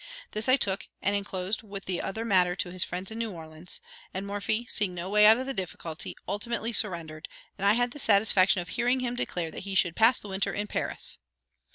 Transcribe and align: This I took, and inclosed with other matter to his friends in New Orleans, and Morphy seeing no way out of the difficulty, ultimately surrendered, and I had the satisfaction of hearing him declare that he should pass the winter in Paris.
This 0.31 0.49
I 0.49 0.57
took, 0.57 0.87
and 1.03 1.15
inclosed 1.15 1.61
with 1.61 1.87
other 1.87 2.25
matter 2.25 2.55
to 2.55 2.71
his 2.71 2.83
friends 2.83 3.11
in 3.11 3.19
New 3.19 3.29
Orleans, 3.31 3.79
and 4.15 4.25
Morphy 4.25 4.65
seeing 4.67 4.95
no 4.95 5.11
way 5.11 5.27
out 5.27 5.37
of 5.37 5.45
the 5.45 5.53
difficulty, 5.53 6.15
ultimately 6.27 6.73
surrendered, 6.73 7.27
and 7.55 7.67
I 7.67 7.73
had 7.73 7.91
the 7.91 7.99
satisfaction 7.99 8.61
of 8.61 8.69
hearing 8.69 9.01
him 9.01 9.13
declare 9.13 9.51
that 9.51 9.61
he 9.65 9.75
should 9.75 9.95
pass 9.95 10.19
the 10.19 10.29
winter 10.29 10.53
in 10.55 10.65
Paris. 10.65 11.19